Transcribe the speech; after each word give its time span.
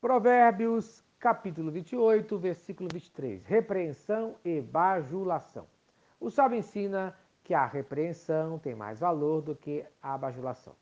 Provérbios, 0.00 1.04
capítulo 1.18 1.70
28, 1.70 2.38
versículo 2.38 2.88
23. 2.90 3.44
Repreensão 3.44 4.34
e 4.42 4.58
bajulação. 4.58 5.66
O 6.18 6.30
sábio 6.30 6.58
ensina 6.58 7.14
que 7.44 7.52
a 7.52 7.66
repreensão 7.66 8.58
tem 8.58 8.74
mais 8.74 8.98
valor 8.98 9.42
do 9.42 9.54
que 9.54 9.84
a 10.02 10.16
bajulação. 10.16 10.74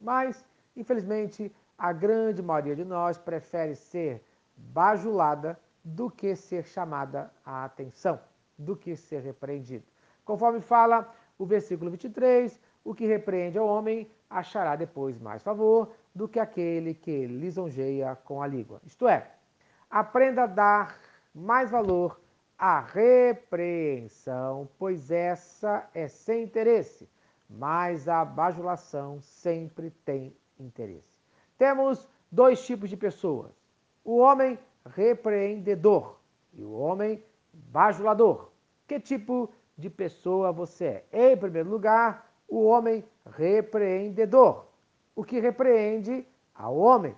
Mas, 0.00 0.42
infelizmente, 0.74 1.54
a 1.76 1.92
grande 1.92 2.42
maioria 2.42 2.74
de 2.74 2.82
nós 2.82 3.18
prefere 3.18 3.74
ser 3.74 4.24
bajulada 4.56 5.60
do 5.84 6.10
que 6.10 6.34
ser 6.34 6.64
chamada 6.64 7.30
a 7.44 7.66
atenção, 7.66 8.18
do 8.56 8.74
que 8.74 8.96
ser 8.96 9.20
repreendido. 9.20 9.84
Conforme 10.24 10.62
fala 10.62 11.14
o 11.38 11.44
versículo 11.44 11.90
23, 11.90 12.58
o 12.84 12.94
que 12.94 13.06
repreende 13.06 13.58
ao 13.58 13.66
homem 13.66 14.10
achará 14.28 14.76
depois 14.76 15.18
mais 15.18 15.42
favor 15.42 15.92
do 16.14 16.28
que 16.28 16.38
aquele 16.38 16.94
que 16.94 17.26
lisonjeia 17.26 18.16
com 18.24 18.42
a 18.42 18.46
língua. 18.46 18.80
Isto 18.84 19.08
é, 19.08 19.30
aprenda 19.90 20.44
a 20.44 20.46
dar 20.46 20.98
mais 21.34 21.70
valor 21.70 22.20
à 22.58 22.80
repreensão, 22.80 24.68
pois 24.78 25.10
essa 25.10 25.88
é 25.94 26.08
sem 26.08 26.44
interesse, 26.44 27.08
mas 27.48 28.08
a 28.08 28.24
bajulação 28.24 29.20
sempre 29.20 29.90
tem 30.04 30.34
interesse. 30.58 31.12
Temos 31.58 32.08
dois 32.30 32.64
tipos 32.64 32.88
de 32.88 32.96
pessoas: 32.96 33.52
o 34.04 34.18
homem 34.18 34.58
repreendedor 34.86 36.18
e 36.52 36.64
o 36.64 36.72
homem 36.72 37.22
bajulador. 37.52 38.50
Que 38.86 38.98
tipo 38.98 39.50
de 39.76 39.88
pessoa 39.88 40.52
você 40.52 41.04
é? 41.10 41.32
Em 41.32 41.36
primeiro 41.36 41.70
lugar, 41.70 42.31
o 42.52 42.64
homem 42.64 43.02
repreendedor, 43.34 44.66
o 45.16 45.24
que 45.24 45.40
repreende 45.40 46.26
ao 46.54 46.76
homem. 46.76 47.16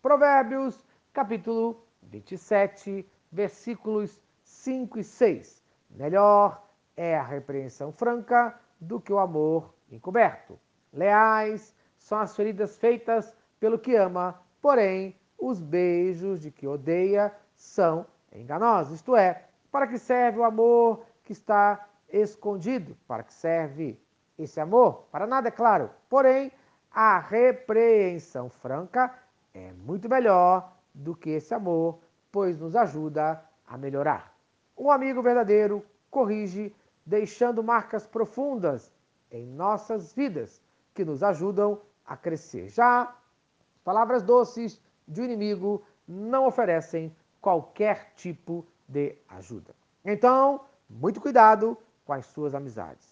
Provérbios, 0.00 0.86
capítulo 1.12 1.84
27, 2.02 3.04
versículos 3.32 4.22
5 4.44 5.00
e 5.00 5.02
6. 5.02 5.64
Melhor 5.90 6.64
é 6.96 7.18
a 7.18 7.24
repreensão 7.24 7.90
franca 7.90 8.56
do 8.80 9.00
que 9.00 9.12
o 9.12 9.18
amor 9.18 9.74
encoberto. 9.90 10.56
Leais 10.92 11.74
são 11.98 12.18
as 12.18 12.36
feridas 12.36 12.78
feitas 12.78 13.34
pelo 13.58 13.80
que 13.80 13.96
ama, 13.96 14.40
porém, 14.60 15.16
os 15.36 15.60
beijos 15.60 16.40
de 16.40 16.52
que 16.52 16.68
odeia 16.68 17.34
são 17.56 18.06
enganosos. 18.32 18.94
Isto 18.94 19.16
é, 19.16 19.44
para 19.72 19.88
que 19.88 19.98
serve 19.98 20.38
o 20.38 20.44
amor 20.44 21.04
que 21.24 21.32
está 21.32 21.84
escondido? 22.08 22.96
Para 23.08 23.24
que 23.24 23.34
serve 23.34 24.00
esse 24.38 24.60
amor? 24.60 25.06
Para 25.10 25.26
nada, 25.26 25.48
é 25.48 25.50
claro. 25.50 25.90
Porém, 26.08 26.50
a 26.90 27.18
repreensão 27.18 28.48
franca 28.48 29.14
é 29.54 29.72
muito 29.72 30.08
melhor 30.08 30.72
do 30.94 31.14
que 31.14 31.30
esse 31.30 31.54
amor, 31.54 31.98
pois 32.30 32.58
nos 32.58 32.76
ajuda 32.76 33.42
a 33.66 33.78
melhorar. 33.78 34.34
Um 34.76 34.90
amigo 34.90 35.22
verdadeiro 35.22 35.84
corrige, 36.10 36.74
deixando 37.04 37.62
marcas 37.62 38.06
profundas 38.06 38.92
em 39.30 39.46
nossas 39.46 40.12
vidas 40.12 40.62
que 40.94 41.04
nos 41.04 41.22
ajudam 41.22 41.80
a 42.04 42.16
crescer. 42.16 42.68
Já 42.68 43.14
palavras 43.84 44.22
doces 44.22 44.80
de 45.06 45.20
um 45.20 45.24
inimigo 45.24 45.82
não 46.06 46.46
oferecem 46.46 47.14
qualquer 47.40 48.12
tipo 48.14 48.66
de 48.86 49.16
ajuda. 49.28 49.74
Então, 50.04 50.60
muito 50.88 51.20
cuidado 51.20 51.76
com 52.04 52.12
as 52.12 52.26
suas 52.26 52.54
amizades. 52.54 53.11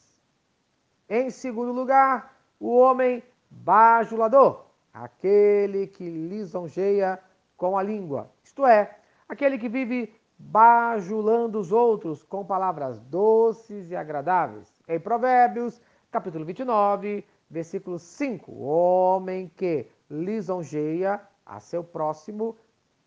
Em 1.12 1.28
segundo 1.28 1.72
lugar, 1.72 2.36
o 2.60 2.78
homem 2.78 3.20
bajulador, 3.50 4.66
aquele 4.94 5.88
que 5.88 6.08
lisonjeia 6.08 7.18
com 7.56 7.76
a 7.76 7.82
língua, 7.82 8.30
isto 8.44 8.64
é, 8.64 8.96
aquele 9.28 9.58
que 9.58 9.68
vive 9.68 10.14
bajulando 10.38 11.58
os 11.58 11.72
outros 11.72 12.22
com 12.22 12.46
palavras 12.46 13.00
doces 13.00 13.90
e 13.90 13.96
agradáveis. 13.96 14.72
Em 14.86 15.00
Provérbios, 15.00 15.82
capítulo 16.12 16.44
29, 16.44 17.26
versículo 17.50 17.98
5, 17.98 18.52
o 18.52 18.62
homem 18.62 19.50
que 19.56 19.88
lisonjeia 20.08 21.20
a 21.44 21.58
seu 21.58 21.82
próximo, 21.82 22.56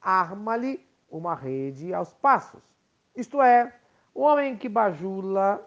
arma-lhe 0.02 0.86
uma 1.09 1.36
rede 1.36 1.94
aos 1.94 2.13
passos. 2.13 2.62
Isto 3.16 3.42
é, 3.42 3.74
o 4.13 4.24
homem 4.24 4.58
que 4.58 4.68
bajula 4.68 5.66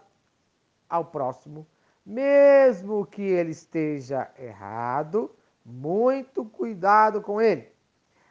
ao 0.87 1.07
próximo, 1.07 1.67
mesmo 2.07 3.05
que 3.05 3.23
ele 3.23 3.51
esteja 3.51 4.31
errado, 4.39 5.35
muito 5.65 6.45
cuidado 6.45 7.21
com 7.21 7.41
ele. 7.41 7.69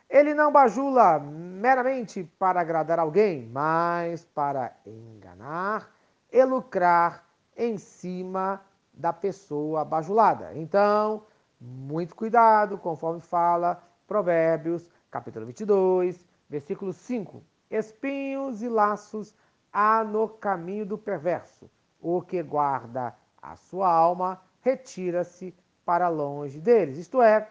Ele 0.10 0.34
não 0.34 0.50
bajula 0.50 1.20
meramente 1.20 2.24
para 2.40 2.62
agradar 2.62 3.00
alguém, 3.00 3.50
mas 3.52 4.24
para 4.24 4.74
enganar 4.86 5.92
e 6.32 6.42
lucrar 6.46 7.28
em 7.58 7.78
cima 7.78 8.62
da 8.94 9.12
pessoa 9.12 9.84
bajulada. 9.84 10.56
Então, 10.56 11.26
muito 11.60 12.16
cuidado, 12.16 12.78
conforme 12.78 13.20
fala 13.20 13.84
Provérbios, 14.08 14.90
capítulo 15.12 15.46
22, 15.48 16.26
versículo 16.50 16.94
5. 16.94 17.44
Espinhos 17.70 18.62
e 18.62 18.70
laços 18.70 19.36
há 19.74 20.02
no 20.04 20.30
caminho 20.30 20.86
do 20.86 20.98
perverso. 20.98 21.70
O 22.00 22.22
que 22.22 22.42
guarda 22.42 23.14
a 23.52 23.56
sua 23.56 23.92
alma 23.92 24.42
retira-se 24.62 25.54
para 25.86 26.10
longe 26.10 26.60
deles. 26.60 26.98
Isto 26.98 27.22
é, 27.22 27.48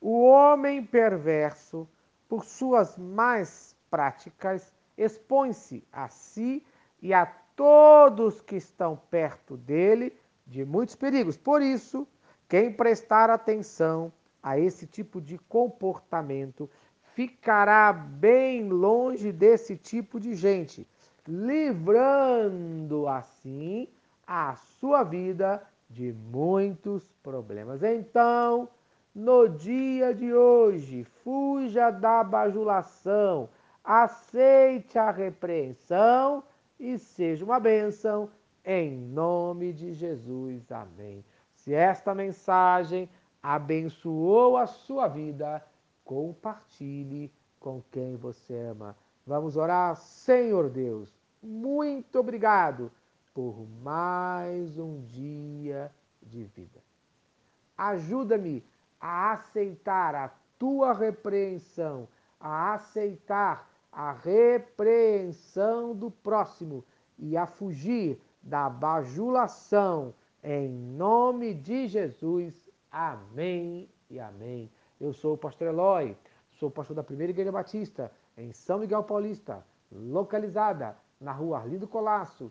o 0.00 0.24
homem 0.24 0.84
perverso, 0.84 1.88
por 2.28 2.44
suas 2.44 2.98
más 2.98 3.76
práticas, 3.88 4.72
expõe-se 4.96 5.86
a 5.92 6.08
si 6.08 6.64
e 7.00 7.14
a 7.14 7.26
todos 7.54 8.40
que 8.40 8.56
estão 8.56 9.00
perto 9.10 9.56
dele 9.56 10.12
de 10.46 10.64
muitos 10.64 10.96
perigos. 10.96 11.36
Por 11.36 11.62
isso, 11.62 12.06
quem 12.48 12.72
prestar 12.72 13.30
atenção 13.30 14.12
a 14.42 14.58
esse 14.58 14.86
tipo 14.86 15.20
de 15.20 15.38
comportamento 15.38 16.68
ficará 17.14 17.92
bem 17.92 18.68
longe 18.68 19.32
desse 19.32 19.76
tipo 19.76 20.18
de 20.18 20.34
gente, 20.34 20.86
livrando 21.26 23.06
assim 23.08 23.88
a 24.28 24.56
sua 24.78 25.02
vida 25.02 25.62
de 25.88 26.12
muitos 26.12 27.10
problemas. 27.22 27.82
Então, 27.82 28.68
no 29.14 29.48
dia 29.48 30.14
de 30.14 30.34
hoje, 30.34 31.02
fuja 31.24 31.90
da 31.90 32.22
bajulação, 32.22 33.48
aceite 33.82 34.98
a 34.98 35.10
repreensão 35.10 36.44
e 36.78 36.98
seja 36.98 37.42
uma 37.42 37.58
bênção 37.58 38.28
em 38.62 38.90
nome 38.90 39.72
de 39.72 39.94
Jesus. 39.94 40.70
Amém. 40.70 41.24
Se 41.54 41.72
esta 41.72 42.14
mensagem 42.14 43.08
abençoou 43.42 44.58
a 44.58 44.66
sua 44.66 45.08
vida, 45.08 45.64
compartilhe 46.04 47.32
com 47.58 47.82
quem 47.90 48.14
você 48.14 48.54
ama. 48.54 48.94
Vamos 49.26 49.56
orar, 49.56 49.96
Senhor 49.96 50.68
Deus. 50.68 51.18
Muito 51.42 52.18
obrigado 52.18 52.92
por 53.38 53.68
mais 53.84 54.76
um 54.80 55.00
dia 55.02 55.92
de 56.20 56.42
vida. 56.42 56.82
Ajuda-me 57.76 58.64
a 59.00 59.30
aceitar 59.30 60.12
a 60.16 60.28
tua 60.58 60.92
repreensão, 60.92 62.08
a 62.40 62.74
aceitar 62.74 63.70
a 63.92 64.10
repreensão 64.10 65.94
do 65.94 66.10
próximo 66.10 66.84
e 67.16 67.36
a 67.36 67.46
fugir 67.46 68.20
da 68.42 68.68
bajulação. 68.68 70.12
Em 70.42 70.68
nome 70.68 71.54
de 71.54 71.86
Jesus. 71.86 72.68
Amém 72.90 73.88
e 74.10 74.18
amém. 74.18 74.68
Eu 75.00 75.12
sou 75.12 75.34
o 75.34 75.38
pastor 75.38 75.68
Eloy, 75.68 76.16
sou 76.54 76.72
pastor 76.72 76.96
da 76.96 77.04
Primeira 77.04 77.30
Igreja 77.30 77.52
Batista, 77.52 78.10
em 78.36 78.52
São 78.52 78.80
Miguel 78.80 79.04
Paulista, 79.04 79.64
localizada 79.92 80.96
na 81.20 81.30
rua 81.30 81.58
Arlindo 81.58 81.86
Colasso, 81.86 82.50